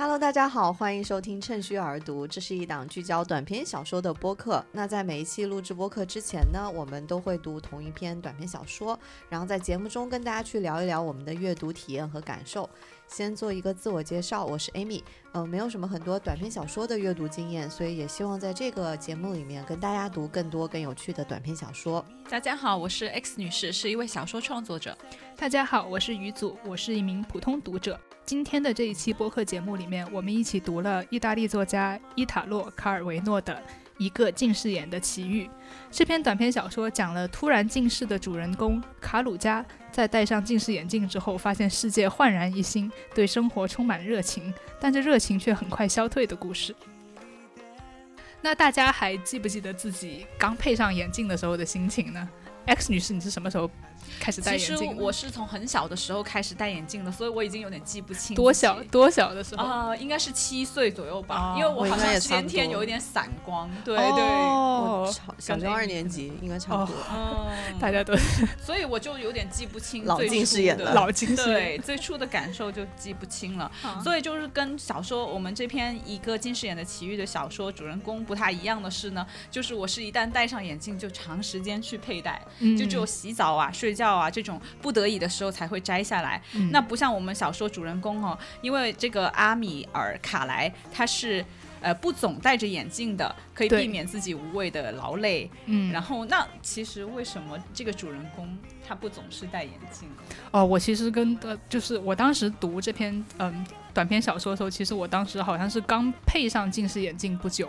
[0.00, 4.64] Hello，大家好，欢迎收听趁虚而读，这是一档聚焦短篇小说的播客。
[4.70, 8.96] 那在每一期录制播客之前呢，我们都会读同一篇短篇小说，
[9.28, 12.70] 然后在节目中跟大家去聊一聊我们的阅读体验和感受。
[13.08, 15.02] 先做一个自我介绍，我是 Amy，
[15.38, 22.04] 嗯，没有什么很多短篇小说的阅读经验，所以也希望在这个节目里面跟大家读更多更有趣的短篇小说。
[22.28, 24.98] 大家好，我是 X 女士，是一位小说创作者。
[25.36, 28.00] 大家好，我是于祖，我是一名普通读者。
[28.24, 33.54] 今天的这一期播客节目里面，我们一起读了意大利作家伊塔洛·卡尔维诺的
[33.98, 35.44] 《一个近视眼的奇遇》。
[35.90, 46.74] 这篇短篇小说讲了突然近视的主人公卡鲁加，在戴上近视眼镜之后，发现世界焕然一新，对生活充满热情，但这热情却很快消退的故事。
[48.40, 52.28] 那大家还记不记得自己刚配上眼镜的时候的心情呢
[52.68, 53.68] ？X 女士，你是什么时候？
[54.20, 54.76] 开始戴眼镜。
[54.76, 58.34] 其实我是从很小的时候开始戴眼镜的，所以我已经有点记不清。
[58.34, 63.70] 多小多小的时候啊，应该是七岁左右吧，因为我好像先天有一点散光。
[63.84, 66.96] 对对，哦，小学二年级应该差不多。
[67.12, 68.14] 嗯，大家都，
[68.60, 71.36] 所以我就有点记不清老近视眼了老近视。
[71.44, 73.70] 对，最初的感受就记不清了。
[74.02, 82.42] 所以就是跟小说我们这篇一个近视眼的奇遇的小说主人公不太一样的是呢，就是我是一旦戴上眼镜就长时间去佩戴，
[82.78, 83.94] 就只有洗澡啊睡。
[83.98, 86.40] 觉啊，这种不得已的时候才会摘下来。
[86.70, 91.44] 那不像我们小说主人公哦，因为这个阿米尔卡莱他是
[91.80, 95.50] 呃不总戴着眼镜的，可以避免自己无谓的劳累。
[95.66, 100.08] 嗯，然后那其实为什么这个主人公他不总是戴眼镜？
[100.52, 103.66] 哦，我其实跟呃，就是我当时读这篇嗯。
[103.98, 107.68] 短篇小说的时候，其实我当时好像是刚配上近视眼镜不久，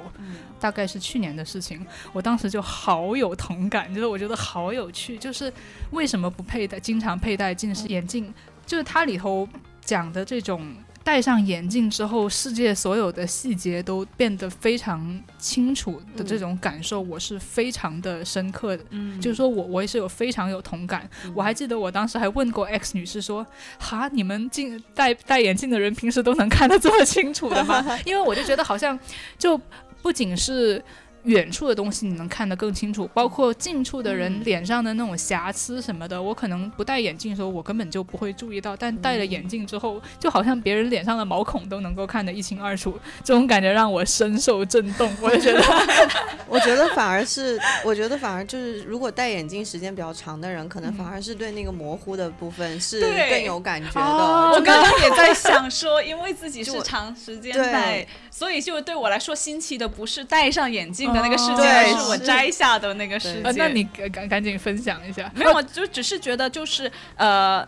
[0.60, 1.84] 大概是去年的事情。
[2.14, 5.52] 我当时就好有同感，就是我觉得好有趣，就是
[5.90, 8.32] 为什么不佩戴，经常佩戴近视眼镜，
[8.64, 9.50] 就是它里头
[9.82, 10.72] 讲的这种。
[11.04, 18.84] 戴上眼镜之后，世界所有的细节都变得非常清楚的这种感受，我是非常的深刻的。
[18.92, 21.10] 嗯，就是说我我也是有非常有同感。
[21.34, 23.46] 我还记得我当时还问过 X 女士说
[23.80, 28.98] ：“哈，你们镜戴戴眼镜的人平时都能看得这么清楚的吗？” 因为我就觉得好像
[29.38, 29.60] 就
[30.02, 30.84] 不仅是。
[31.24, 45.12] 远处的东西你能看得更清楚，包括近处的人脸上的那种瑕疵什么的，我可能不戴眼镜的时候我根本就不会注意到，但戴了眼镜之后，就好像别人脸上的毛孔都能够看得一清二楚，这种感觉让我深受震动。
[45.22, 45.62] 我就觉得，
[46.48, 54.02] 我觉得反而是，我觉得反而就是，如果戴眼镜时间比较长的人，可能反而是对那个模糊的部分是更有感觉的。
[54.02, 61.09] 我刚刚也在想说，因为自己是长时间戴，所以就对我来说新奇的不是戴上眼镜。
[61.14, 61.64] 的那个世界
[61.96, 65.32] 是我摘下的那个世界，那你赶赶紧分享一下。
[65.36, 67.68] 没有，就只是觉得就是呃，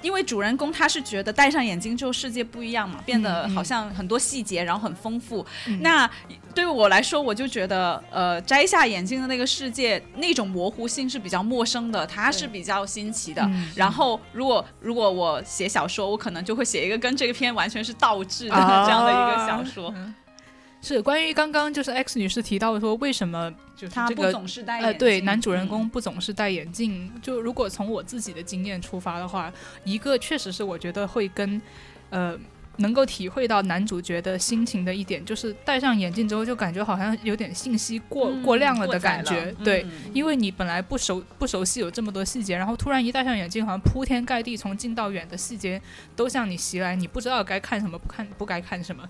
[0.00, 5.44] 因为主人公他是觉得戴上眼镜之后世界不一样嘛，变得好像很多细节，然后很丰富。
[5.80, 6.08] 那
[6.54, 13.48] 对于我来说，我就觉得呃，摘下眼镜的那个世界那种模糊性是比较陌生的，它是比较新奇的。
[13.74, 19.94] 然后如果如果我写小说，我可能就会写一个跟这个片完全是倒置的这样的一个小说。
[20.82, 24.32] 是关于刚刚就是 X 女士提到的说，为什么就是这个
[24.80, 27.08] 呃对男主人公不总是戴眼镜？
[27.22, 29.52] 就如果从我自己的经验出发的话，
[29.84, 31.62] 一个确实是我觉得会跟
[32.10, 32.36] 呃
[32.78, 39.54] 能够体会到男主角的心情的一点，就是戴上眼镜之后就感觉好像有点信息过过量了的感觉。
[39.62, 45.80] 对，因为你本来不熟不熟悉有这么多细节，然后突然一戴上眼镜，好像铺天盖地从近到远的细节
[46.16, 49.08] 都向你袭来，你不知道该看什么，不看不该看什么，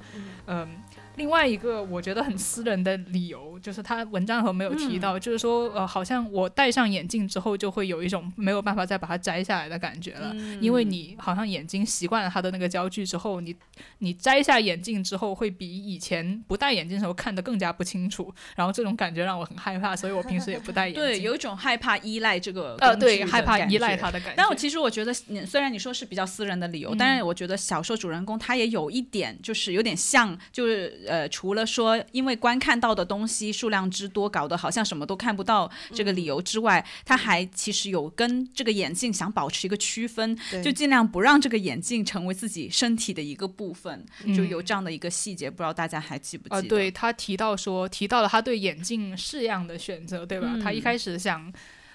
[0.48, 0.68] 嗯。
[1.16, 13.54] 另外一个我觉得很私人的理由，就是他文章和没有提到，就是说，呃，好像我戴上眼镜之后，就会有一种没有办法再把它摘下来的感觉了，因为你好像眼睛习惯了它的那个焦距之后，你
[13.98, 21.02] 你摘下眼镜之后，会比以前不戴眼镜时候看得更加不清楚，然后这种感觉让我很害怕，所以我平时也不戴眼镜。
[21.04, 24.34] 对，有一种害怕依赖这个呃，对，害怕依赖它的感觉。
[24.36, 31.92] 但我其实我觉得，你虽然你说是比较私人的理由，但是我觉得小说主人公他也有一点，就是有点像，就是呃，除了说。
[32.12, 35.70] 因为观看到的东西数量之多，搞得好像什么都看不到。
[35.94, 44.04] 这个理由之外，他还其实有跟这个眼镜想保持一个区分，就尽量不让这个眼镜成为自己身体的一个部分，
[44.36, 45.50] 就有这样的一个细节。
[45.50, 46.68] 不知道大家还记不记得？
[46.68, 50.58] 对他提到说，提到了他对眼镜式样的选择，对吧？
[50.62, 51.52] 他一开始想。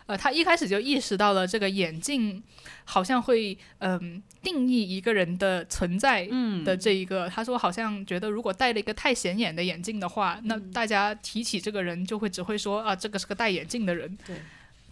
[0.07, 2.41] 呃，他一开始就意识到了这个眼镜
[2.85, 6.27] 好像会嗯定义一个人的存在
[6.65, 7.29] 的这一个。
[7.29, 14.17] 他说好像觉得如果戴了一个太显眼的眼镜的话，那大家提起这个人就会只会说啊，这个是个戴眼镜的人。
[14.25, 14.35] 对。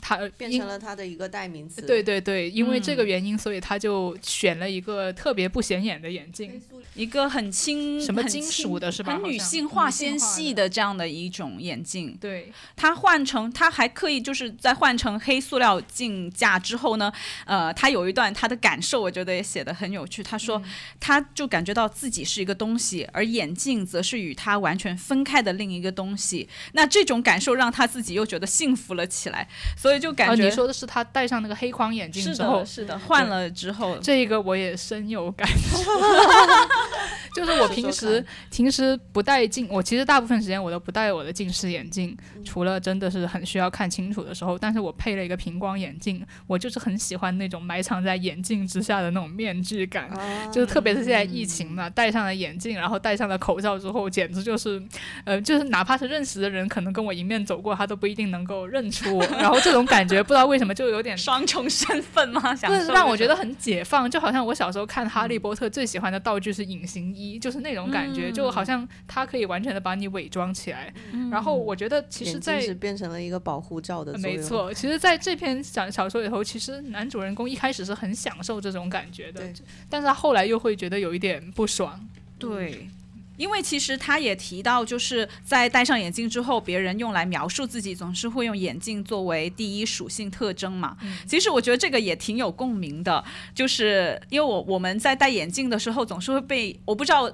[0.07, 1.81] 他变成了他的一个代名词。
[1.81, 6.61] 对对对，因为这个嗯原因，所以他就选了一个特别不显眼的眼镜。
[6.93, 12.15] 一个很轻什么金很轻属的是吧很女性化、纤细的这样的一种眼镜。
[12.21, 17.11] 对，他换成，他还可以就是在换成黑塑料镜架之后呢，
[17.45, 20.21] 呃，他有一段他的感受，我觉得也写的很有趣。
[20.21, 20.61] 他说，
[20.99, 26.47] 他就感觉到自己是一个东西，而眼镜则是与他完全分开的另一个东西。
[26.73, 35.91] 那这种感受让他自己又觉得幸福了起来，所以就感哦，觉、你说的是他戴上那个黑框眼镜是之后的，，是的，换了之后，这个我也深有感 触。
[37.35, 44.57] 就是我平时平时不戴镜，我其实大部分时间我都不戴我的近视眼镜，嗯除了真的是很需要看清楚的时候。
[44.57, 50.07] 但是我配了一个平光眼镜，我就是很喜欢那种埋藏在眼镜之下的那种面具感。
[50.11, 54.81] 啊就是特别是现在疫情嘛，戴上了眼镜，然后戴上了口罩之后，简直就是，
[55.25, 59.25] 呃，就是哪怕是认识的人，可能跟我迎面走过，他都不一定能够认出我。
[59.37, 62.53] 然后这种感觉，不知道为什么就有点双重身份吗？
[62.55, 70.93] 享就是受这种让我觉得很解放，就好像我小时候看《哈利波特》最喜欢的道具是隐形衣，就是那种感觉，嗯就好像它可以完全的把你伪装起来。
[71.31, 74.17] 然后我觉得，其实眼在，镜是变成了一个保护罩的。
[74.17, 79.41] 没，错，其实在这篇小小说里头，其实男主人公一开始是很享受这种感觉的，
[79.89, 82.07] 但是他后来又会觉得有一点不爽。
[82.39, 82.87] 对。
[83.37, 90.97] 因为其实他也提到，就是在戴上眼镜之后，别人用来描述自己，总是会用眼镜作为第一属性特征嘛。
[91.25, 93.23] 其实我觉得这个也挺有共鸣的，
[93.53, 97.31] 就是因为我我们在戴眼镜的时候，总是会被我不知道。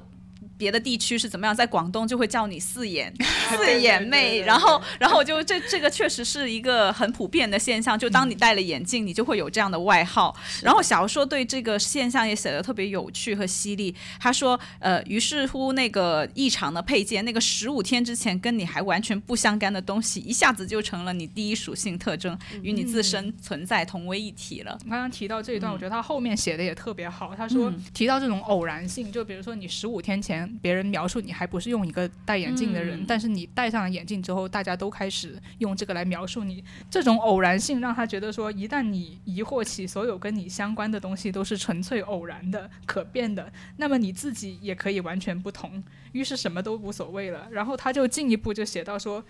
[0.61, 1.55] 别的地区是怎么样？
[1.55, 3.11] 在广东就会叫你四眼
[3.49, 7.97] 四眼妹，然后然后就这这个确实是一个很普遍的现象。
[7.97, 10.35] 就当你戴了眼镜，你就会有这样的外号。
[10.61, 13.95] 然后小说对这个现象也写得特别有趣和犀利。
[14.19, 24.77] 他说，呃，于是乎那个异常的配件，那个十五天之前跟你还完全不相干的东西，一下子就成了你第一属性特征，与你自身存在同为一体了。
[24.87, 27.33] 刚刚提到这一段，嗯我觉得他后面写的也特别好。
[27.35, 36.63] 他说、嗯提到这种偶然性，就比如说你十五天前别人描述你还不是用一个戴眼镜的人，嗯但是你戴上了眼镜之后，大家都开始用这个来描述你。
[36.89, 47.47] 这种偶然性让他觉得说，一旦你疑惑起所有跟你相关的东西都是纯粹偶然的、可变的，那么你自己也可以完全不同，于是什么都无所谓了。
[47.51, 49.23] 然后他就进一步就写到说。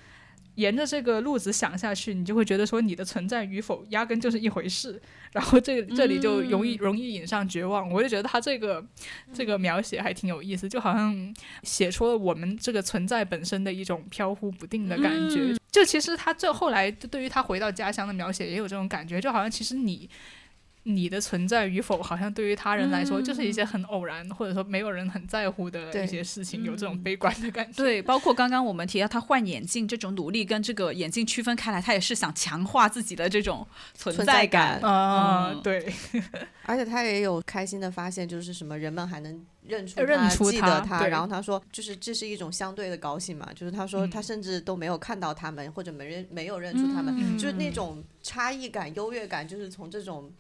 [0.56, 5.02] 沿着这个路子想下去，你就会觉得说你的存在与否压根就是一回事，
[5.32, 7.90] 然后这这里就容易、容易引上绝望。
[7.90, 8.86] 我就觉得他这个
[9.34, 11.34] 这个描写还挺有意思，就好像
[11.64, 15.56] 写出了我们这个存在本身的一种飘忽不定的感觉。
[15.72, 20.10] 就其实他这后来对于他回到家乡的描写也有这种感觉，就好像其实你。
[20.84, 27.84] 你的存在与否，好像对于他人来说，就是一些很偶然，或者说没有人很在乎的一些事情，有这种悲观的感觉。
[27.84, 35.94] 对，包括刚刚我们提到他换眼镜这种努力，跟这个眼镜区分开来，他也是想强化自己的这种存存在感啊、嗯对，
[36.66, 41.00] 而且他也有开心的发现，就是什么人们还能认出认出记他得他。
[41.00, 50.32] 对然后他说，就是这是一种相对的高兴嘛，就是他说嗯他甚至都没有看到他们，或者没认没有认出他们，嗯就是那种差异感、优越感，就是从这种。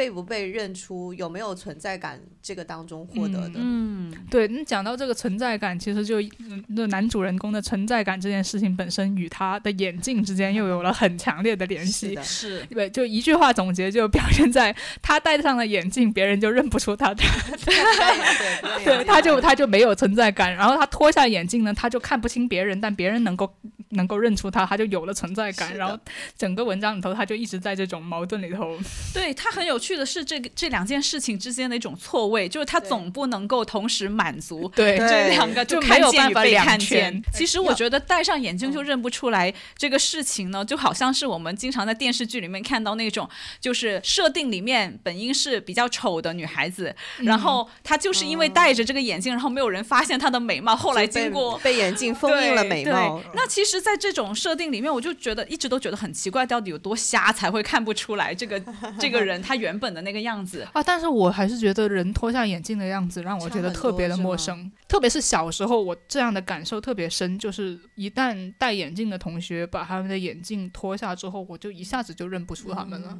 [0.00, 3.56] 被不被认出，有没有存在感，这个当中获得的。
[3.56, 12.16] 嗯，对，你讲到这个存在感，其实就嗯那男主人公的存在感这件事情本身与他的眼镜之间又有了很强烈的联系。
[12.22, 17.26] 是，是对，就一句话总结，就表现在他戴上了眼镜，别人就认不出他， 对，
[17.66, 20.50] 对 对，他就他就没有存在感。
[20.54, 23.54] 然后他脱下眼镜呢，他就看不清别人，但别人能够
[23.90, 25.76] 能够认出他，他就有了存在感。
[25.76, 25.98] 然后
[26.36, 28.78] 整个文章里头，他就一直在这种矛盾里头。
[29.12, 34.96] 对他很有趣的是，这个这两件事情之间的一种错位，就是他总不能够同时满足对。
[34.96, 35.08] 对。
[35.08, 37.12] 这两个就没看见与有办法被看两全。
[37.12, 37.22] 见。
[37.32, 43.28] 其实我觉得戴上眼镜就认不出来这个事情呢，就好像是我们经常在电视剧里面看到那种，
[43.60, 58.62] 就是设定里面本应是比较丑的女孩子，然后她就是因为戴着这个眼镜，然后没有人发现她的美貌，后来经过被眼镜封印了美貌那其实，在这种设定里面，我就觉得一直都觉得很奇怪，到底有多瞎才会看不出来这个
[58.98, 60.66] 这个人他原本的那个样子？
[60.74, 73.16] 啊，但是我还是觉得人脱下眼镜的样子让我觉得特别的陌生，特别是小时候，我这样的感受特别深，就是一旦戴眼镜的同学把他们的眼镜脱下之后，我就一下子就认不出他们了。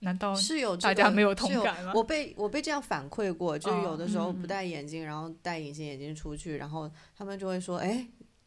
[0.00, 1.90] 难道是有、大家没有同感吗？
[1.94, 8.06] 我被我被这样反馈过，就是有的时候嗯不戴眼镜，然后戴隐形眼镜出去，然后他们就会说：“哎，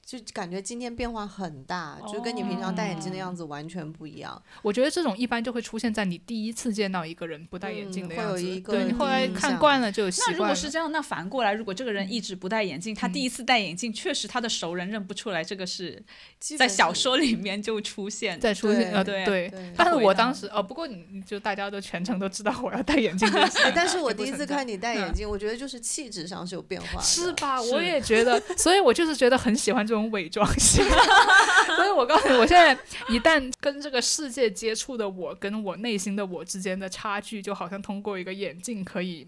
[0.09, 4.41] 就感觉今天变化很大，就跟你平常戴眼镜的样子完全不一样。
[4.63, 10.31] 我觉得这种一般就会出现在你第一次见到一个人不戴眼镜的样子，嗯、对你后来看惯了就有习惯。
[10.31, 16.03] 那如果是这样，那反过来，如果这个人一直不戴眼镜，他第一次戴眼镜，确实他的熟人认不出来，这个是
[16.57, 19.53] 在小说里面就出现，在出现呃对对。
[19.77, 23.29] 但是我当时哦，不过你就大家都全程都知道我要戴眼镜
[23.75, 27.61] 但是我第一次看你戴眼镜，我觉得就是气质上是有变化，是吧？
[27.61, 30.83] 我也觉得， 所以我就是觉得很喜欢这种伪装性。
[31.75, 32.77] 所以我告诉你，我现在
[33.07, 39.27] 一旦跟这个世界接触的我，跟我内心的我之间的差距，就好像通过一个眼镜可以。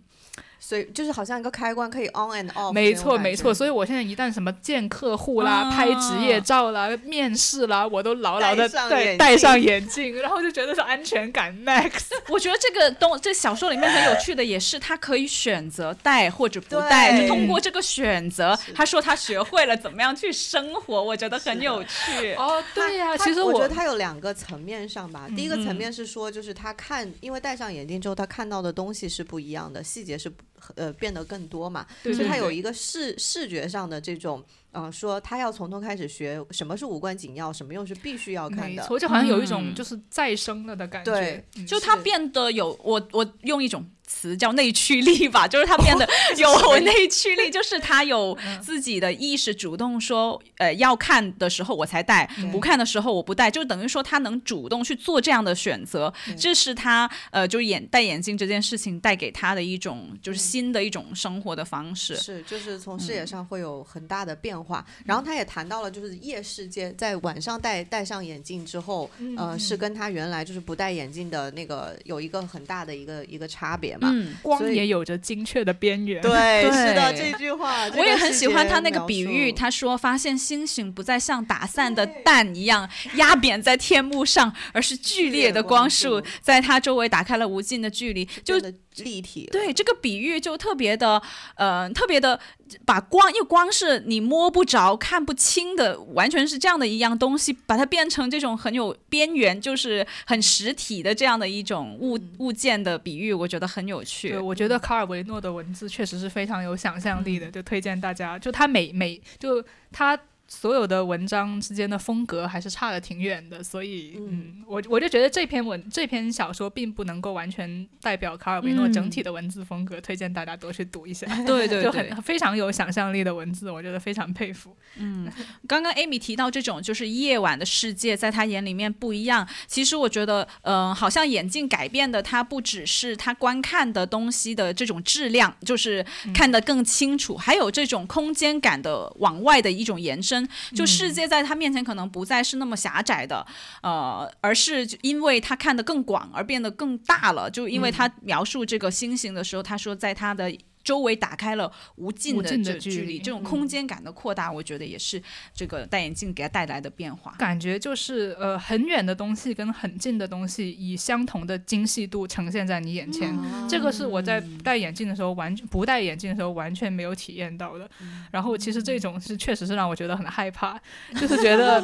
[0.64, 2.72] 所以就是好像一个开关可以 on and off。
[2.72, 12.04] 没错没错，所以我现在一旦什么见客户啦、啊、拍职业照啦、面试啦，我都牢牢的对戴上眼镜，然后就觉得是安全感 max。
[12.30, 22.34] 我觉得这个东这小说里面很有趣的也是，他可以选择戴或者不戴，就通过这个选择，他说他学会了怎么样去生活，我觉得很有趣。
[22.36, 25.26] 哦，对呀、啊，其实我觉得他有两个层面上吧。
[25.28, 30.32] 嗯、第一个层面是说，就是他看，因为戴上眼镜之后，他看到的东西是不一样的，细节是
[30.76, 43.86] 呃变得更多嘛，对所以他有一个视视觉上的这种，嗯、呃，说他要从头开始学什么是无关紧要，什么又是必须要看的，就好像有一种就是再生了的感觉，对，嗯、就他变得有我我用一种。
[44.12, 62.16] 词叫内驱力吧， 就是他变得有内驱力，就是他有自己的意识，主动说，呃，要看的时候我才戴，不看的时候我不戴，就等于说他能主动去做这样的选择，这是他呃，就眼戴眼镜这件事情带给他的一种就是新的一种生活的方式。
[62.18, 64.86] 是，就是从视野上会有很大的变化。
[65.06, 73.98] 然后他也谈到了，就是夜世界在晚上戴戴上眼镜之后，呃，是跟他原来就是不戴眼镜的那个有一个很大的一个一个差别。
[74.10, 76.22] 嗯，光也有着精确的边缘。
[76.22, 79.52] 对， 是的，这句话我也很喜欢他那个比喻。
[79.52, 88.56] 他说，发现星星不再像打散的蛋一样 压扁在天幕上，而是剧烈的光束在它周围打开了无尽的距离，就
[88.98, 89.48] 立体。
[89.52, 91.22] 对，这个比喻就特别的，
[91.56, 92.40] 呃，特别的
[92.86, 104.30] 把光，因为光是你摸不着、看不清的，完全是这样的一样东西，把它变成这种很有边缘，就是很实体的这样的一种物物件的比喻，我觉得很有趣。
[104.30, 110.20] 对，我觉得卡尔维诺的文字确实是非常有想象力的，就推荐大家，就他每每就他。
[110.54, 121.26] 所有的文章之间的风格还是差的挺远的，所以，嗯，我我就觉得这篇文这篇小说并不能够完全代表卡尔维诺整体的文字风格，嗯、推荐大家多去读一下。
[121.46, 124.76] 对 对对， 就很非常有想象力的文字，我觉得非常佩服。
[124.98, 125.32] 嗯，
[125.66, 129.48] 刚刚 Amy 提到这种就是夜晚的世界，在他眼里面不一样。
[129.68, 140.41] 其实我觉得，嗯、呃，好像眼镜改变的，它不只是他观看的东西的这种质量，就是看得更清楚，嗯、还有这种空间感的往外的一种延伸，
[140.76, 141.28] 就世界。
[141.28, 143.46] 在他面前可能不再是那么狭窄的，
[143.82, 147.50] 呃，而是因为他看得更广而变得更大了。
[147.50, 150.52] 就因为他描述这个星星的时候，他说在他的。
[150.84, 155.22] 周围打开了无尽的的距离，这种空间感的扩大，我觉得也是
[155.54, 157.36] 这个戴眼镜给他带来的变化。
[157.38, 167.90] 感觉就是呃，很远的东西跟很近的东西以相同的精细度呈现在你眼前，嗯、这个是我在戴眼镜的时候完不戴眼镜的时候完全没有体验到的。
[168.00, 170.80] 嗯、然后其实这种是确实是让我觉得很害怕，
[171.20, 171.82] 就是觉得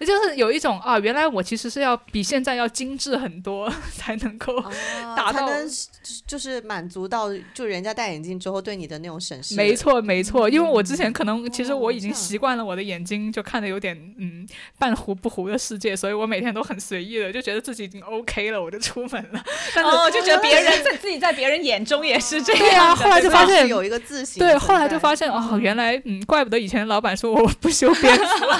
[0.00, 4.60] 就是有一种啊，原来我其实是要比现在要精致很多 才能够
[5.16, 5.52] 达到，啊、
[6.26, 8.40] 就是满足到就人家戴眼镜。
[8.40, 14.46] 之后对你的那种审视，没错没错，因为我之前可能、嗯、其实我已经习惯了我的眼睛就看的有点嗯
[14.78, 19.44] 半糊不糊的世界，所以我每天都很随意的就觉得自己已经 OK 了，我就出门了。
[19.74, 22.60] 但是哦，就觉得 别人在自己在别人眼中也是这样。
[22.60, 24.40] 对啊，后来就发现有一个自信。
[24.40, 28.24] 对，后来就发现哦，原来嗯，怪不得以前老板说我不修边幅。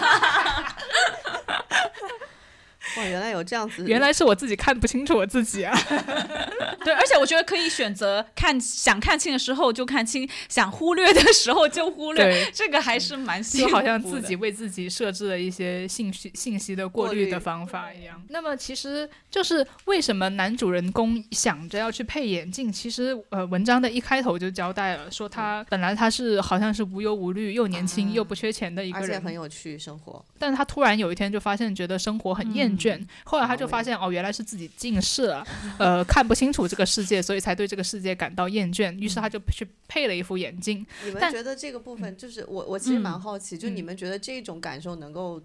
[2.96, 5.76] 哇，原来有这样子，原来是我自己看不清楚我自己啊。
[6.84, 18.22] 对，而且我觉得可以选择看，想看清的时候就看清，想忽略的时候就忽略，这个还是蛮就好像自己为自己设置了一些信息信息的过滤的方法一样。
[18.28, 22.70] 那么其实就是为什么男主人公想着要去配眼镜？
[22.70, 30.24] 其实呃，文章的一开头就交代了，说他本来他是好像是无忧无虑、又年轻、啊、又不缺钱的一个人，而且很有趣生活。
[30.38, 32.96] 但是他突然有一天就发现，觉得生活很厌倦。
[32.96, 35.46] 嗯、后来他就发现，哦，原来是自己近视了，
[35.78, 38.92] 呃，看不清楚这个世界，所以才对这个世界感到厌倦。
[38.98, 40.84] 于是他就去配了一副眼镜。
[41.04, 45.40] 你们觉得这个部分就是我，我其实蛮好奇，就你们觉得这种感受能够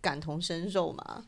[0.00, 1.24] 感同身受吗？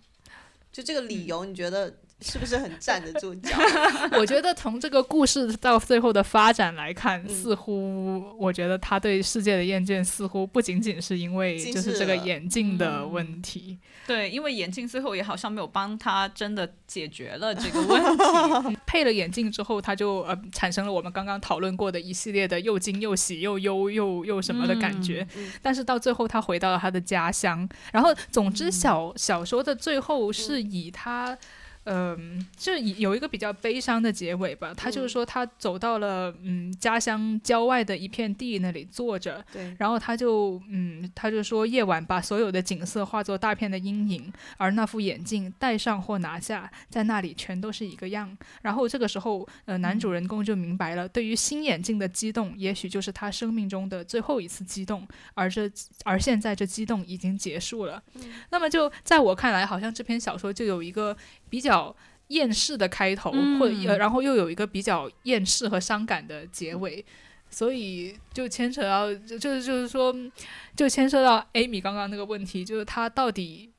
[0.71, 3.57] 就这个理由，你觉得是不是很站得住脚？
[4.19, 13.79] 我觉得从这个故事到最后的发展来看，似乎我觉得他对世界的厌倦，似乎不仅仅是因为就是这个眼镜的问题。
[14.05, 18.74] 对，因为眼镜最后也好像没有帮他真的解决了这个问题。
[18.95, 25.27] 配了眼镜之后，他就呃产生了我们刚刚讨论过的一系列的又惊又喜又忧又又什么的感觉。
[25.61, 27.69] 但是到最后，他回到了他的家乡。
[27.93, 31.33] 然后，总之小小说的最后是以他。
[31.33, 31.39] 嗯，
[32.57, 34.73] 就有一个比较悲伤的结尾吧。
[34.75, 48.37] 他就是说，他走到了嗯家乡郊外的一片地那里坐着，对，然后他就嗯他就说，夜晚把所有的景色化作大片的阴影，而那副眼镜戴上或拿下，在那里全都是一个样。
[48.63, 55.71] 然后这个时候，呃，男主人公就明白了，对于新眼镜的激动，也许就是他生命中的最后一次激动，而这
[56.05, 58.03] 而现在这激动已经结束了。
[58.51, 61.15] 那么就在我看来，好像这篇小说就有一个。
[61.51, 61.95] 比较
[62.29, 67.05] 厌世的开头，或者然后又有一个比较厌世和伤感的结尾，
[67.51, 70.15] 所以就牵扯到，就就是就是说，
[70.75, 73.71] 就牵涉到 Amy 刚刚那个问题，就是他到底。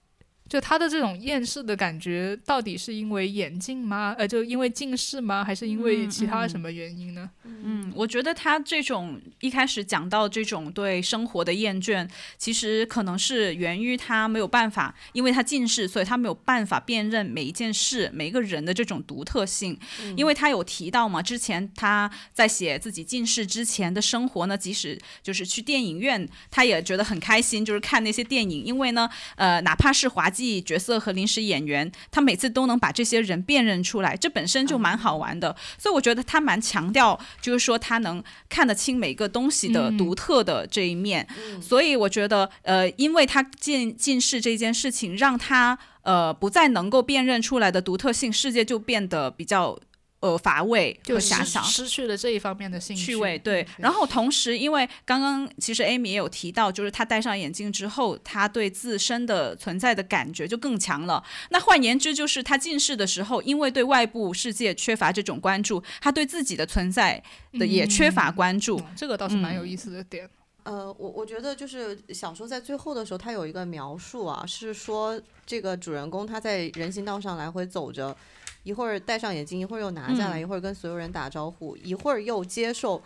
[0.47, 4.15] 就他的这种厌世的感觉，到底是因为眼镜吗？
[4.15, 5.43] 呃，就因为近视吗？
[5.43, 7.27] 还是因为其他什么原因呢？
[7.43, 19.75] 嗯，我觉得他这种一开始讲到这种对生活的厌倦，其实可能是源于他没有办法，因为他近视，所以他没有办法辨认每一件事、每一个人的这种独特性。
[20.15, 30.29] 因为他有提到嘛，之前他在写自己近视之前的生活呢，即使就是去电影院，他也觉得很开心，就是看那些电影，因为呢，呃，哪怕是滑。
[30.35, 35.55] 记角色和临时演员，他每次都能把这些人辨认出来，这本身就蛮好玩的。
[35.77, 41.25] 所以我觉得他蛮强调，就是说他能看得清每个东西的独特的这一面。
[41.61, 49.79] 所以我觉得，呃，因为他近近视这件事情，让他呃不再能够辨认出来的独特性，世界就变得比较。
[50.25, 53.37] 呃，乏味就遐想，失去了这一方面的兴趣味。
[53.37, 61.23] 对，然后同时，因为刚刚其实 Amy 也有提到，就是他戴上眼镜之后，他对自身的存在的感觉就更强了。
[61.51, 67.21] 那换言之，就是他近视的时候，因为对外部世界缺乏这种关注，他对自己的存在
[67.59, 68.81] 的也缺乏关注。
[68.95, 70.27] 这个倒是蛮有意思的点。
[70.63, 78.17] 呃，我我觉得就是小说在最后的时候，他有一个描述啊，是说这个主人公他在人行道上来回走着。
[78.65, 82.99] 一会儿戴上眼镜，一会儿又拿下来，一会儿跟所有人打招呼，一会儿又接受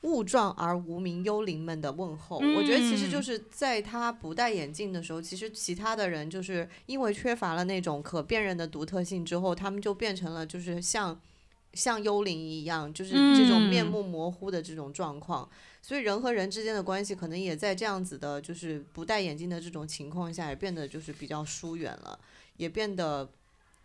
[0.00, 2.38] 雾状而无名幽灵们的问候。
[2.38, 11.18] 我觉得其实就是在他不戴眼镜的时候，其实其他的人就是因为缺乏了那种可辨认的独特性之后，他们就变成了就是像
[11.74, 15.48] 像幽灵一样，就是这种面目模糊的这种状况。
[15.80, 22.18] 所以人和人之间的关系可能也在这样子的，就是不戴眼镜的这种情况下，也变得就是比较疏远了，
[22.56, 23.30] 也变得。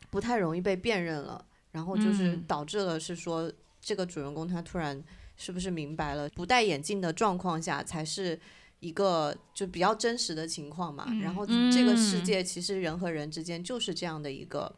[0.10, 5.04] 不太容易被辨认了，然后就是导致了是说这个主人公他突然
[5.38, 8.39] 是不是明白了不戴眼镜的状况下才是
[8.80, 11.06] 一个就比较真实的情况嘛？
[11.22, 14.76] 然后这个世界其实人和人之间就是这样的一个。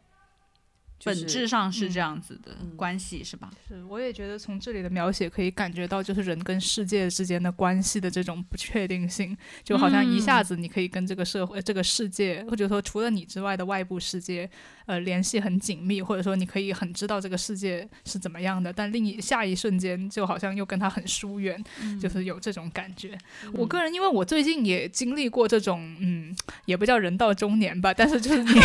[1.04, 3.50] 本质上是这样子的关系，是吧？
[3.66, 14.48] 是，我也觉得从这里的描写可以感觉到，就是人跟世界之间的关系的这种不确定性，就好像一下子你可以跟这个社会、这个世界，或者说除了你之外的外部世界，
[14.86, 21.62] 呃，联系很紧密，或者说你可以很知道这个世界是怎么样的，但另一下一瞬间就好像又跟他很疏远，
[22.00, 23.18] 就是有这种感觉。
[23.52, 26.34] 我个人，因为我最近也经历过这种，嗯，
[26.66, 28.52] 也不叫人到中年吧，但是就是你。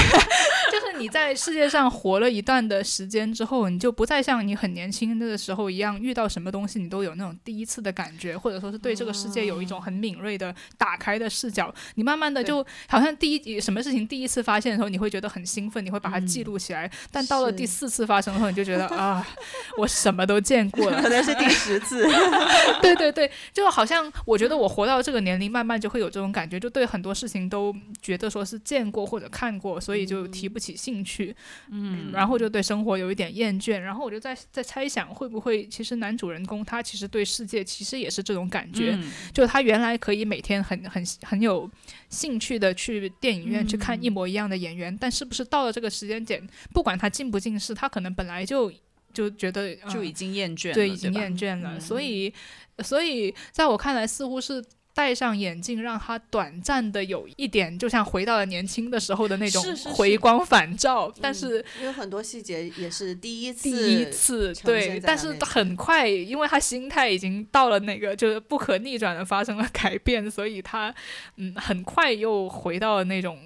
[0.69, 11.73] 就是你在世界上活了一段的时间之后，你就不再像你很年轻的时候一样，遇到什么东西你都有那种第一次的感觉，或者说是对这个世界有一种很敏锐的打开的视角。
[11.95, 16.89] 你慢慢的就好像第一什么事情第一次发现的时候，你会觉得很兴奋，你会把它记录起来。
[17.11, 19.23] 但到了第四次发生的时候，你就觉得啊，
[19.77, 22.03] 我什么都见过了，可能是第 十次。
[22.81, 30.47] 对对对，就好像我觉得我活到这个年龄，慢慢就会有这种感觉，就对很多事情都觉得说是见过或者看过，所以就提。
[30.47, 31.35] 不起兴趣，
[31.69, 38.97] 嗯，然后就对生活有一点厌倦，然后我就在在猜想，会不会其实男主人公他其实对世界其实也是这种感觉，
[39.31, 41.69] 就他原来可以每天很很很有
[42.09, 46.41] 兴趣的去电影院去看一模一样的演员，但是不是到了这个时间点，
[46.73, 48.73] 不管他近不近视，他可能本来就
[49.13, 52.33] 就觉得就已经厌倦，对，已经厌倦了，所以
[52.79, 54.65] 所以在我看来，似乎是。
[54.97, 61.13] 戴上眼镜，让他短暂的有一点，就像回到了年轻的时候的那种回光返照。
[61.21, 70.91] 但是有很多细节也是第一次，第一次对，但是很快，因为他心态已经到了那个就是不可逆转的发生了改变，所以他
[71.35, 73.37] 嗯很快又回到了那种。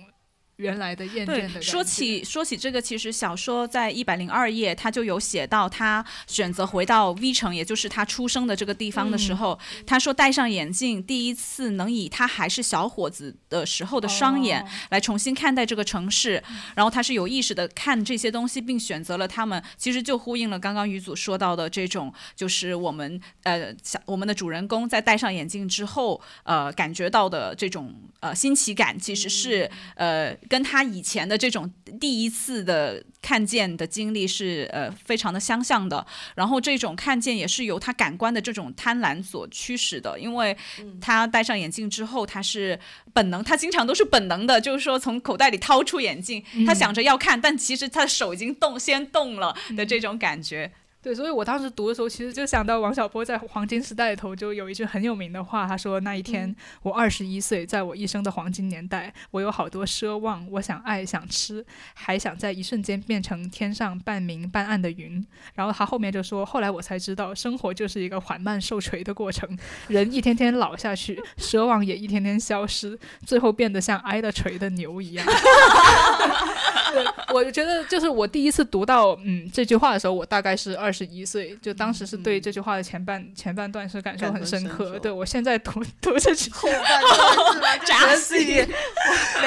[0.62, 1.62] 原来的厌倦的。
[1.62, 16.42] 说起说起这个，其实小说在一百零二页，他就有写到他选择回到 V 城，也就是他出生的这个地方的时候，他说戴上眼镜，第一次能以他还是小伙子的时候的双眼来重新看待这个城市，
[16.76, 40.58] 然后他是有意识的看这些东西，并选择了他们，其实就呼应了刚刚于祖说到的这种，就是我们呃小我们的主人公在戴上眼镜之后，呃感觉到的这种呃新奇感，其实是呃跟他以前的这种第一次的看见的经历是呃非常的相像的，然后这种看见也是由他感官的这种贪婪所驱使的，因为
[41.00, 42.78] 他戴上眼镜之后，他是
[43.14, 50.70] 本能，他经常都是本能的，就是说从口袋里掏出眼镜，他想着要看，但其实他的手已经动，先动了的这种感觉。
[51.04, 75.26] 对，所以我当时读的时候，其实就想到王小波在《黄金时代》里头就有一句很有名的话，他说：“那一天我二十一岁，在我一生的黄金年代，我有好多奢望，我想爱，想吃，还想在一瞬间变成天上半明半暗的云。”然后他后面就说：“后来我才知道，生活就是一个缓慢受锤的过程，人一天天老下去，奢望也一天天消失，最后变得像挨了锤的牛一样。
[77.34, 84.98] ”我觉得就是我第一次读到嗯这句话的时候，我大概是二十一岁，就当时是对这句话的前半前半段是感受很深刻。
[85.00, 87.78] 对我现在读读这句后半段是吧？
[87.86, 88.68] 扎心，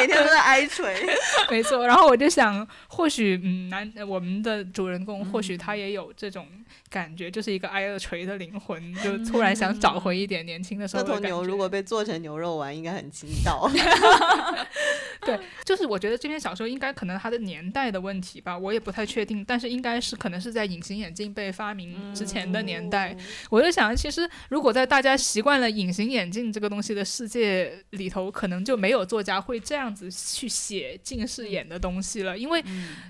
[0.06, 0.94] 每天都在挨锤。
[1.50, 6.46] 没错，然后我就想，或许嗯男我们的主人公或许他也有这种
[6.90, 13.70] 感觉，就是一个挨了锤的灵魂，就突然想找回一点年轻的时候的那头牛如果被做成牛肉丸，应该很筋道。
[15.24, 23.16] 对，就是我觉得这篇小说应该可能它的年代的问题吧，我也不太确定，但是应该是可能是在隐形眼镜被发明之前的年代。
[23.48, 32.64] 我就想，其实如果在大家习惯了隐形眼镜这个东西的世界里头，可能就没有作家会这样子去写近视眼的东西了，因为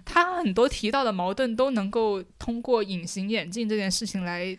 [0.05, 4.57] 他很多提到的矛盾都能够通过隐形眼镜这件事情来。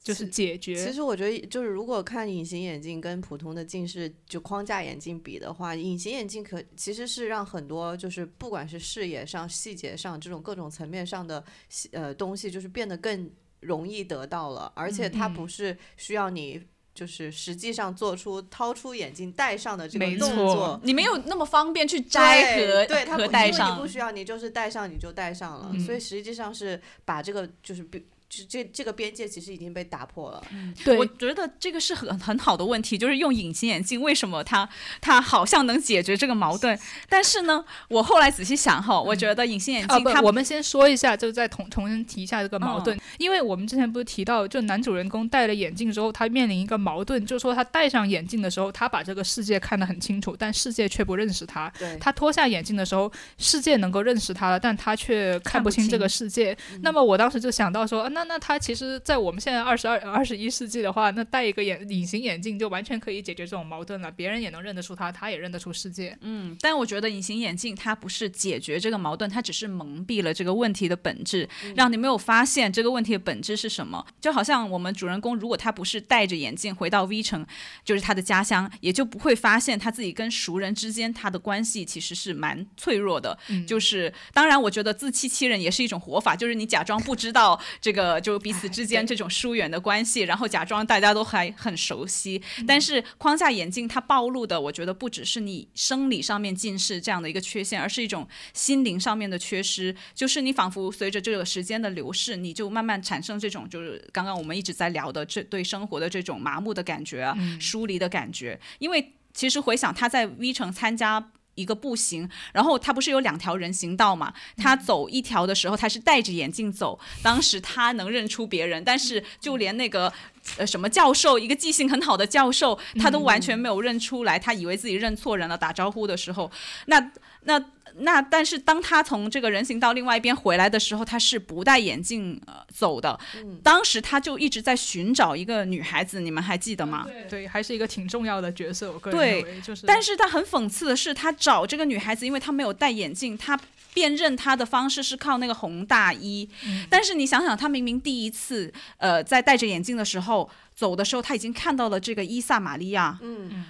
[0.00, 0.76] 就是解决。
[0.76, 11.44] 其实我觉得，就是如果看隐形眼镜跟普通的近视就框架眼镜比的话，隐形眼镜可其实是让很多就是不管是视野上、细节上这种各种层面上的
[11.90, 13.28] 呃东西，就是变得更
[13.60, 14.72] 容易得到了。
[14.76, 16.62] 而且它不是需要你
[16.98, 25.72] 就是实际上做出掏出眼镜戴上的这个动作，你没有那么方便去摘和对和戴上，你不需要，你就是戴上你就戴上了。
[25.86, 28.04] 所以实际上是把这个就是比。
[28.30, 30.42] 这这这个边界其实已经被打破了。
[30.84, 34.68] 对，我觉得这个是很很好的问题，就是用隐形眼镜为什么它
[35.00, 36.78] 它好像能解决这个矛盾？
[37.08, 56.54] 但是呢，我后来仔细想哈，我觉得隐形眼镜它，我们先说一下，就再重重新提一下这个矛盾，因为我们之前不是提到，就男主人公戴了眼镜之后，他面临一个矛盾，就是说他戴上眼镜的时候，他把这个世界看得很清楚，但世界却不认识他；他脱下眼镜的时候，世界能够认识他了，但他却看不清这个世界。
[56.82, 64.10] 那么我当时就想到说，那那那他其实，在我们现在二十二、二十一世纪的话，那戴一个眼隐形眼镜就完全可以解决这种矛盾了。
[64.10, 66.18] 别人也能认得出他，他也认得出世界。
[66.22, 74.04] 嗯，但我觉得隐形眼镜它不是解决这个矛盾，它只是蒙蔽了这个问题的本质，让你没有发现这个问题的本质是什么。
[74.20, 77.46] 就好像我们主人公，如果他不是戴着眼镜回到 V 城，
[77.84, 83.38] 就是他的家乡，也就不会发现他自己跟熟人之间他的关系其实是蛮脆弱的。
[83.64, 88.38] 就是当然，我觉得自欺欺人也是一种活法，就是你假装不知道这个就。
[88.38, 111.32] 彼此之间这种疏远的关系，然后假装大家都还很熟悉，但是框架眼镜它暴露的，我觉得不只是你生理上面近视这样的一个缺陷，而是一种心灵上面的缺失，就是你仿佛随着这个时间的流逝，你就慢慢产生这种就是刚刚我们一直在聊的这对生活的这种麻木的感觉啊，疏离的感觉，因为其实回想他在 V 城参加。
[111.58, 114.32] 一个步行，然后他不是有两条人行道嘛？
[114.56, 116.98] 他走一条的时候，他是戴着眼镜走。
[117.22, 120.12] 当时他能认出别人，但是就连那个
[120.56, 124.38] 呃什么教授，一个记性很好的教授，他都完全没有认出来。
[124.38, 126.50] 他以为自己认错人了，打招呼的时候，
[126.86, 127.10] 那
[127.42, 127.62] 那。
[128.00, 133.18] 那但是当他从这个人行道另外一边回来的时候，他是不戴眼镜呃走的。
[133.62, 137.06] 当时他就一直在寻找一个女孩子，你们还记得吗？
[137.28, 138.92] 对，还是一个挺重要的角色。
[138.92, 139.86] 我个人认为就是。
[139.86, 143.58] 但是他很讽刺的是，他找这个女孩子，因为他没有戴眼镜，他
[143.92, 146.48] 辨认他的方式是靠那个红大衣。
[146.88, 153.18] 但是你想想，他明明第一次呃在戴着眼镜的时候走的时候，他已经看到了这个伊萨玛利亚。
[153.22, 153.64] 嗯。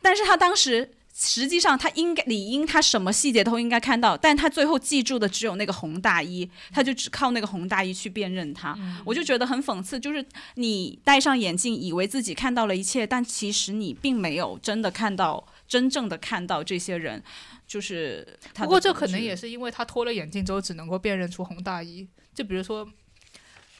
[0.00, 0.90] 但是他当时。
[1.16, 8.76] 实际上，他应该理应他什么细节都应该看到，但他最后记住的只有那个红大衣，他就只靠那个红大衣去辨认他。
[9.04, 15.46] 我就觉得很讽刺，就是你戴上眼镜，以为自己看到了一切，但其实你并没有真的看到。
[15.66, 17.20] 真正的看到这些人，
[17.66, 18.38] 就是。
[18.54, 22.86] 不过这可能也是因为他脱了眼镜之后只能够辨认出红大衣，就比如说。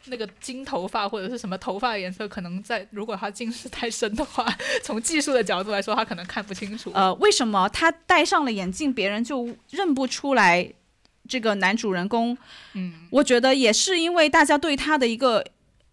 [0.06, 4.46] 那个金头发或者是什么头发的颜色，可能在如果他近视太深的话，
[4.84, 6.90] 从技术的角度来说，他可能看不清楚。
[6.94, 10.70] 呃，为什么他戴上了眼镜，别人就认不出来
[11.28, 12.36] 这个男主人公？
[12.74, 15.44] 嗯，我觉得也是因为大家对他的一个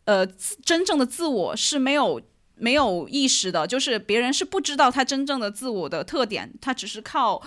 [0.06, 0.26] 呃
[0.66, 2.22] 真正的自我是没有
[2.56, 7.42] 没有意识的，就是别人是不知道他真正的自我的特点，他只是靠。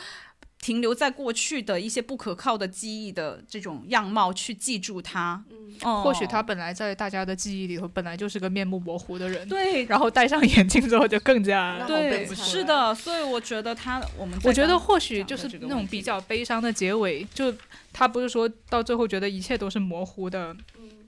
[0.64, 5.44] 停留在过去的一些不可靠的记忆的这种样貌去记住他，
[5.82, 17.54] 嗯，或许他本来在大家的记忆里头本来就是个面目模糊的人，对，然后戴上眼镜之后就更加对，是的，所以我觉得他我们我觉得或许就是那种比较悲伤的结尾，就
[17.92, 20.56] 他不是说到最后觉得一切都是模糊的。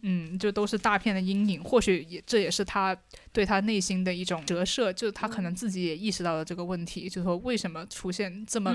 [0.09, 2.97] 嗯，就都是大片的阴影，或许也这也是他
[3.33, 8.71] 对他内心的一种折射，就他可能自己也意识到了这个问题，就是说为什么出现这么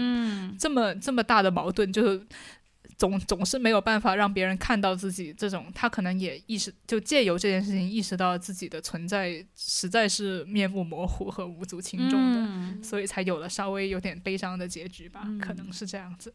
[0.59, 2.21] 这么这么大的矛盾，就是
[2.97, 16.33] 总总是没有办法让别人看到自己这种，他可能也意识就借由这件事情意识到自己的存在实在是面目模糊和无足轻重的，所以才有了稍微有点悲伤的结局吧，可能是这样子。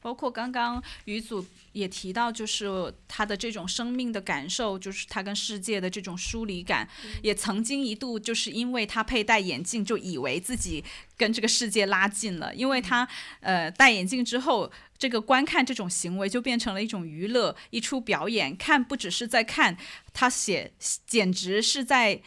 [0.00, 6.88] 包括刚刚于祖也提到，就是他的这种生命的感受，就是他跟世界的这种疏离感，
[7.22, 10.82] 也曾经一度就是因为他佩戴眼镜，就以为自己
[11.16, 13.06] 跟这个世界拉近了，因为他
[13.40, 19.76] 呃戴眼镜之后，这个观看这种行为就变成了一种娱乐，一出表演，看不只是在看，
[20.12, 20.72] 他写
[21.06, 22.22] 简直是在。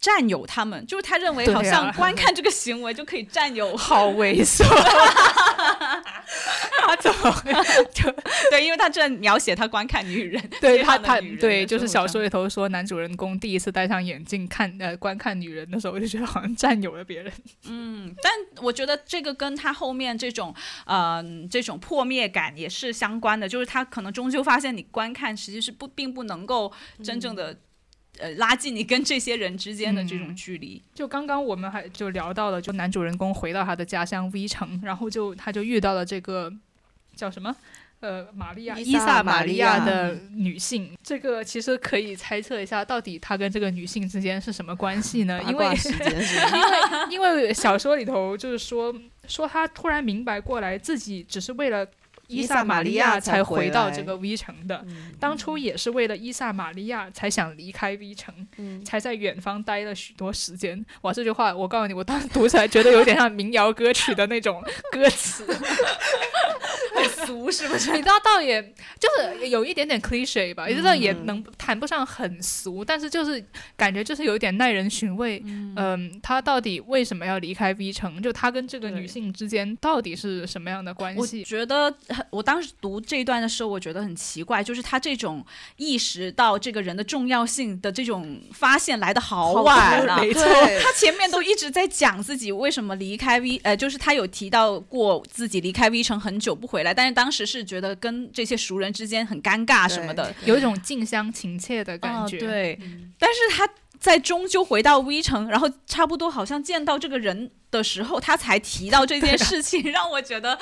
[0.00, 4.64] 占有他们，就是他认为好像观看这个行为就可以占有，好猥琐。
[6.90, 7.32] 他怎么
[7.94, 8.10] 就
[8.50, 8.64] 对？
[8.64, 17.32] 因为他这描写他观看女人， 对他他对，就是小说里头说男主人公第一次戴上眼镜看呃观看女人的时候，我就觉得好像占有了别人。
[17.66, 18.32] 嗯，但
[18.64, 26.72] 我觉得这个跟他后面这种呃这种破灭感也是相关的，就是他可能终究发现你观看实际是不并不能够
[27.02, 27.56] 真正的。
[28.18, 30.82] 呃，拉近你跟这些人之间的这种距离。
[30.92, 36.52] 就刚刚我们还就聊到了，就男主人公回到他的家乡 V 城，然后就他就遇到了这个
[37.14, 37.54] 叫什么
[38.00, 40.96] 呃玛利亚伊萨玛利亚的女性。
[41.02, 45.40] 这个其实可以猜测一下，到底他跟这个女性之间是什么关系呢？
[45.46, 45.66] 因为
[47.10, 48.94] 因为因为小说里头就是说
[49.26, 51.86] 说他突然明白过来，自己只是为了。
[52.30, 54.84] 伊萨玛利亚才回到这个 V 城的，
[55.18, 58.34] 当初也是为了伊萨玛利亚才想离开 V 城，
[58.84, 60.84] 才在远方待了许多时间。
[61.02, 64.62] 哇，这句话我告诉你，我当时读起来觉得有点像民谣歌曲的那种
[64.92, 65.44] 歌词。
[66.92, 67.92] 很俗是不是？
[67.92, 68.62] 你知道，倒也
[68.98, 73.42] 就是有一点点 cliche 吧，也知道也能谈不上很俗，但是就是
[73.76, 75.42] 感觉就是有一点耐人寻味。
[75.46, 78.20] 嗯，他到底为什么要离开 V 城？
[78.20, 81.40] 就他跟这个女性之间到底是什么样的关系？
[81.40, 81.94] 我觉得
[82.30, 85.44] 我当时读这一段的时候，我觉得很奇怪，就是他这种
[85.76, 90.20] 意识到这个人的重要性的这种发现来的好晚啊！
[90.20, 90.42] 没错，
[90.82, 96.92] 他前面都一直在讲自己为什么离开 V，呃，就是他有提到过自己离开 V 城很久不回来。
[96.92, 102.38] 但是当时是觉得跟这些熟人之间很尴尬什么的，有一种近乡情怯的感觉。
[102.38, 102.78] 对，
[103.18, 103.68] 但是他
[104.00, 110.58] 在终究回到 V 城，然后差不多好像见到这个人的时候，他才提到这件 事情，让我觉得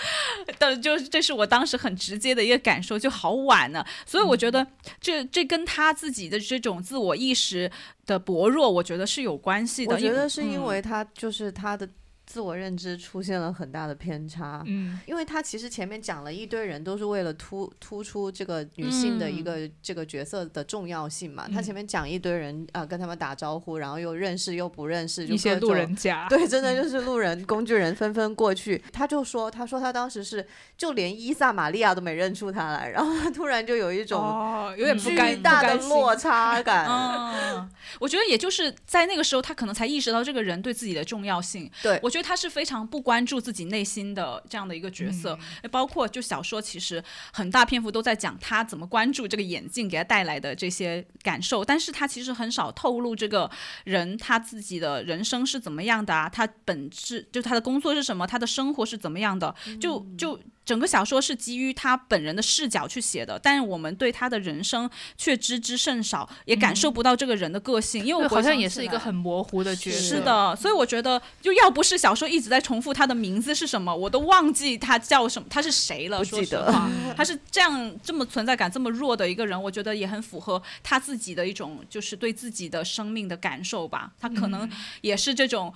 [0.59, 3.85] 的就这是我当时很直接的一个感受，就好晚呢。
[4.05, 4.67] 所以我觉得
[5.01, 7.71] 这这跟他自己的这种自我意识
[8.05, 9.95] 的薄弱，我觉得是有关系的。
[9.95, 11.89] 我觉得是因为他就是他的。
[12.29, 41.99] 自我认知出现了很大的偏差，嗯，因为他其实前面讲了一堆人都是为了突突出这个女性的一个这个角色的重要性嘛，他前面讲一堆人啊跟他们打招呼，然后又认识又不认识，一些路人甲，对，真的就是路人工具人纷纷过去，他就说他说他当时是就连伊萨玛利亚都没认出他来，然后他突然就有一种有点巨大的落差感，嗯， 我觉得也就是在那个时候他可能才意识到这个人对自己的重要性，对。
[42.03, 42.18] 我觉得。
[42.23, 45.39] 他是非常不关注自己内心的这样的一个角色，
[45.71, 47.03] 包括就小说其实
[47.33, 53.51] 很大篇幅都在讲他怎么关注这个眼镜给他带来的这些感受，但是他其实很少透露这个
[53.85, 60.39] 人他自己的人生是怎么样的啊，他本质就他的工作是什么，他的生活是怎么样的，就就。
[60.69, 70.17] 整个小说是基于他本人的视角去写的，但是我们对他的人生却知之甚少，也感受不到这个人的个性，因为我好像也是一个很模糊的角色。
[70.17, 76.19] 是的，所以我觉得，就要不是小说一直在重复他的名字是什么，我都忘记他叫什么，他是谁了。
[76.19, 76.71] 不记得，
[77.17, 84.13] 他是这样这么存在感这么弱的一个人，我觉得也很符合他自己的一种就是对自己的生命的感受吧。
[84.21, 85.73] 他可能也是这种。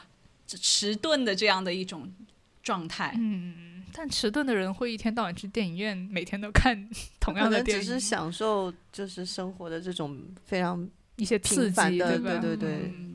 [0.60, 2.12] 迟钝的这样的一种
[2.62, 3.14] 状态。
[3.18, 6.88] 嗯，但迟钝的人会一天到晚去电影院，每天都看
[7.20, 13.11] 同样的电影，只是享受就是生活的这种非常一些刺激，对对对对，嗯对。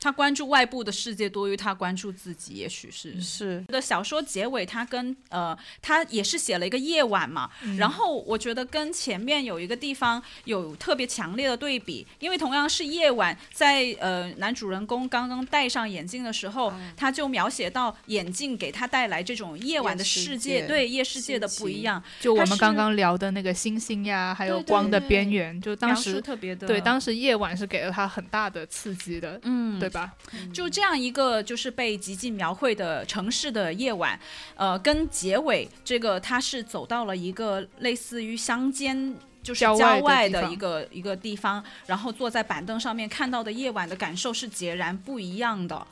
[0.00, 3.20] 他关注外部的世界多于他关注自己，也许是。
[3.20, 3.64] 是。
[3.68, 22.02] 的小说结尾，他跟呃，他也是写了一个夜晚嘛，然后我觉得跟前面有一个地方有特别强烈的对比，因为同样是夜晚，在呃男主人公刚刚戴上眼镜的时候，他就描写到眼镜给他带来这种夜晚的世界，对夜世界的不一样。
[22.20, 26.66] 就我们刚刚聊的那个星星呀，还有光的边缘，就当时特别的。
[26.66, 30.12] 对，当时夜晚是给了他很大的刺激的，嗯，对吧？
[30.52, 34.18] 就这样一个就是被极尽描绘的城市的夜晚，
[34.54, 45.86] 呃，跟结尾这个他是走到了一个类似于乡间，就是郊外的一个一个地方，然后坐在板凳上面看到的夜晚的感受是截然不一样的。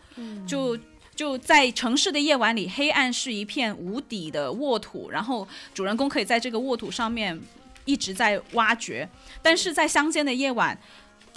[0.47, 0.79] 就
[1.15, 7.39] 就在城市的夜晚里，黑暗是一片无底的沃土，然后主人公可以在这个沃土上面
[7.85, 9.09] 一直在挖掘，
[9.43, 10.79] 但是在乡间的夜晚。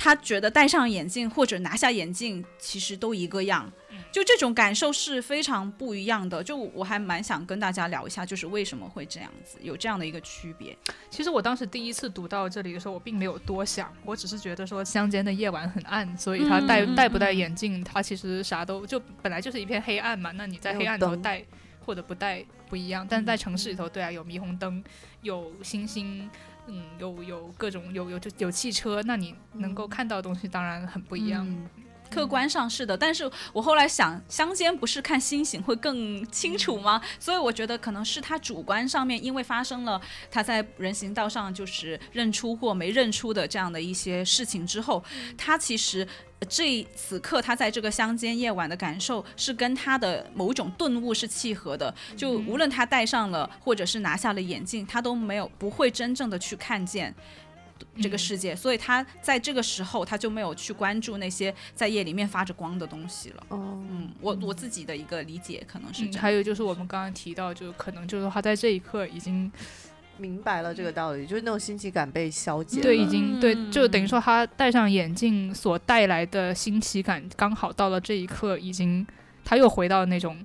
[0.01, 3.69] 他觉得戴上眼镜或者拿下眼镜其实都一个样，
[4.13, 6.41] 就这种感受是非常不一样的。
[6.41, 10.75] 就我还蛮想跟大家聊一下，就是为什么会这样子，有这样的一个区别。
[11.09, 20.31] 其实我当时第一次读到这里的时候，我并没有多想，我只是觉得说乡间的夜晚很暗，所以他戴戴不戴眼镜，他其实啥都就本来就是一片黑暗嘛。
[20.31, 21.43] 那你在黑暗里头戴
[21.85, 24.81] 或者不戴不一样，但是在城市里头，对啊，有霓虹灯，
[25.23, 26.29] 有星星。
[26.69, 31.45] 嗯，有有各种有有就有汽车，那你能够看到的东西当然很不一样。
[32.09, 37.01] 客观上是的，但是我后来想，乡间不是看星星会更清楚吗？
[37.19, 45.03] 所以我觉得可能是他主观上面，因为发生了他在人行道上就是认出或没认出的这样的一些事情之后，
[45.37, 46.07] 他其实。
[46.47, 51.93] 这此刻他在这个乡间夜晚的感受是跟他的某种顿悟是契合的。
[52.15, 57.13] 就无论他戴上了或者是拿下了眼镜，他都没有不会真正的去看见
[58.01, 63.43] 这个世界，所以他在这个时候他就没有去关注那些在夜里面发着光的东西了。
[63.49, 66.21] 哦，嗯，我我自己的一个理解可能是这样。
[66.21, 69.51] 还有就是我们刚刚提到，就可能就是他在这一刻已经。
[70.21, 72.81] 明白了这个道理，就是那种新奇感被消解。
[72.81, 79.07] 对，已经对，就等于说他戴上眼镜所带来的新奇感，刚好到了这一刻，已经
[79.45, 80.37] 他又回到那种。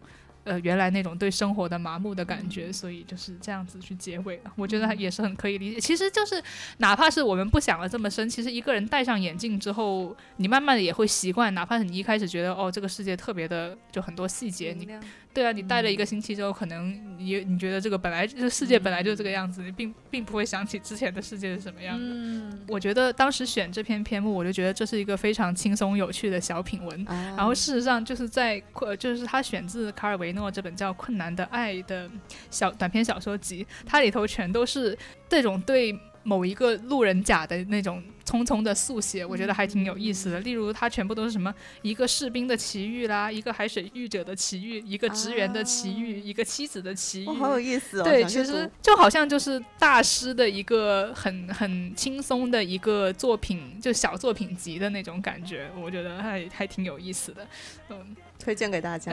[0.45, 4.53] 呃，原来那种对生活的麻木的感觉，所以就是这样子去结尾了。
[4.57, 5.81] 我觉得也是很可以理解。
[5.81, 6.43] 其实就是，
[6.79, 11.53] 哪怕是我们不想了这么深，其实一个人戴上眼镜之后，你慢慢的也会习惯。
[11.55, 14.87] 哪怕是你一开始觉得哦，这个世界特别的，就很多细节，你
[15.35, 22.07] 对啊，你待了一个星期之后，可能你你觉得这个本来这世界本来就这个样子，你并并不会想起之前的世界是什么样的。
[22.07, 27.05] 嗯，我觉得当时选这篇篇目，我就觉得这是一个非常轻松有趣的小品文。
[27.37, 28.63] 然后事实上就是在，
[28.99, 30.35] 就是他选自卡尔维。
[30.35, 32.11] 诺这本叫《困难的爱》的
[32.51, 38.03] 小短篇小说集，它里头全都是这种对某一个路人甲的那种。
[38.25, 40.41] 匆匆的速写，我觉得还挺有意思的。
[40.41, 48.03] 例如，它全部都是什么一个士兵的奇遇啦，一个海水浴者的奇遇，一个职员的奇遇，一个妻子的奇遇，好有意思哦。
[48.03, 57.47] 对，其实就好像就是大师的一个很很轻松的一个作品，就小作品集的那种感觉，我觉得还还挺有意思的。
[57.91, 59.13] 嗯，推荐给大家。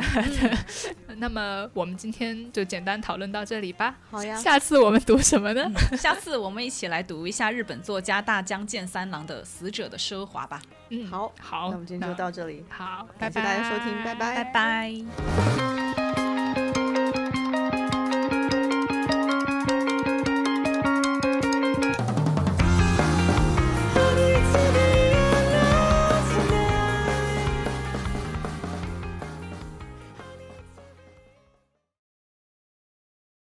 [1.17, 3.95] 那么我们今天就简单讨论到这里吧。
[4.09, 4.35] 好呀。
[4.37, 5.69] 下次我们读什么呢？
[5.97, 9.01] 下次我们一起来读一下日本作家大江健三。
[9.01, 10.61] 三郎的死者的奢华吧。
[10.89, 12.63] 嗯，好，好，那我们今天就到这里。
[12.69, 15.70] 好，感谢大家收听，拜拜，拜拜。